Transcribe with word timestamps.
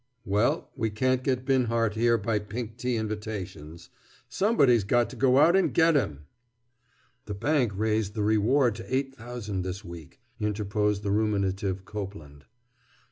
"Well, 0.25 0.71
we 0.75 0.89
can't 0.89 1.23
get 1.23 1.45
Binhart 1.45 1.93
here 1.93 2.17
by 2.17 2.39
pink 2.39 2.75
tea 2.77 2.95
invitations. 2.95 3.89
Somebody's 4.27 4.83
got 4.83 5.11
to 5.11 5.15
go 5.15 5.37
out 5.37 5.55
and 5.55 5.71
get 5.75 5.93
him!" 5.95 6.25
"The 7.25 7.35
bank 7.35 7.71
raised 7.75 8.15
the 8.15 8.23
reward 8.23 8.73
to 8.77 8.95
eight 8.95 9.13
thousand 9.13 9.61
this 9.61 9.85
week," 9.85 10.19
interposed 10.39 11.03
the 11.03 11.11
ruminative 11.11 11.85
Copeland. 11.85 12.45